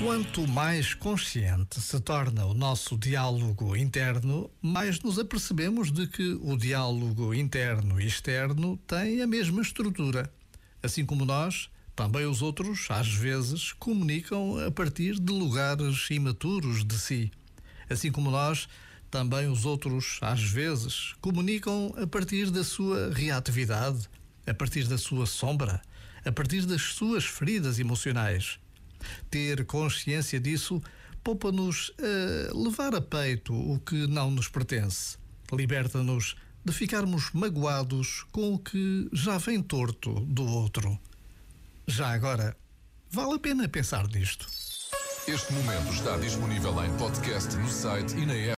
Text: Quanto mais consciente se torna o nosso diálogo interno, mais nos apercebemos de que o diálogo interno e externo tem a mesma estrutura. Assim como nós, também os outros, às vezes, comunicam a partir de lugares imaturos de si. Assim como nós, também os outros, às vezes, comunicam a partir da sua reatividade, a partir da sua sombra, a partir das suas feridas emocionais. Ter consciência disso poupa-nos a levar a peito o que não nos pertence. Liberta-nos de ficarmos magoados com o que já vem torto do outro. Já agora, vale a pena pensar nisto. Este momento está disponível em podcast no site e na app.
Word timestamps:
Quanto 0.00 0.46
mais 0.46 0.94
consciente 0.94 1.80
se 1.80 1.98
torna 2.00 2.46
o 2.46 2.54
nosso 2.54 2.96
diálogo 2.96 3.76
interno, 3.76 4.48
mais 4.62 5.00
nos 5.00 5.18
apercebemos 5.18 5.90
de 5.90 6.06
que 6.06 6.38
o 6.40 6.56
diálogo 6.56 7.34
interno 7.34 8.00
e 8.00 8.06
externo 8.06 8.76
tem 8.86 9.20
a 9.20 9.26
mesma 9.26 9.60
estrutura. 9.60 10.32
Assim 10.80 11.04
como 11.04 11.24
nós, 11.24 11.68
também 11.96 12.26
os 12.26 12.42
outros, 12.42 12.86
às 12.90 13.08
vezes, 13.08 13.72
comunicam 13.72 14.56
a 14.64 14.70
partir 14.70 15.18
de 15.18 15.32
lugares 15.32 16.08
imaturos 16.10 16.84
de 16.84 16.96
si. 16.96 17.32
Assim 17.90 18.12
como 18.12 18.30
nós, 18.30 18.68
também 19.10 19.48
os 19.48 19.64
outros, 19.64 20.18
às 20.20 20.42
vezes, 20.42 21.14
comunicam 21.20 21.92
a 22.00 22.06
partir 22.06 22.52
da 22.52 22.62
sua 22.62 23.12
reatividade, 23.12 24.08
a 24.46 24.54
partir 24.54 24.86
da 24.86 24.96
sua 24.96 25.26
sombra, 25.26 25.82
a 26.24 26.30
partir 26.30 26.66
das 26.66 26.82
suas 26.82 27.24
feridas 27.24 27.80
emocionais. 27.80 28.60
Ter 29.30 29.64
consciência 29.64 30.40
disso 30.40 30.82
poupa-nos 31.22 31.92
a 31.98 32.56
levar 32.56 32.94
a 32.94 33.00
peito 33.00 33.54
o 33.54 33.78
que 33.80 34.06
não 34.06 34.30
nos 34.30 34.48
pertence. 34.48 35.18
Liberta-nos 35.52 36.36
de 36.64 36.72
ficarmos 36.72 37.30
magoados 37.32 38.24
com 38.32 38.54
o 38.54 38.58
que 38.58 39.08
já 39.12 39.38
vem 39.38 39.62
torto 39.62 40.12
do 40.26 40.44
outro. 40.44 40.98
Já 41.86 42.12
agora, 42.12 42.56
vale 43.10 43.34
a 43.34 43.38
pena 43.38 43.68
pensar 43.68 44.06
nisto. 44.08 44.46
Este 45.26 45.52
momento 45.52 45.92
está 45.92 46.16
disponível 46.16 46.72
em 46.84 46.96
podcast 46.96 47.54
no 47.56 47.68
site 47.68 48.16
e 48.16 48.24
na 48.24 48.34
app. 48.34 48.46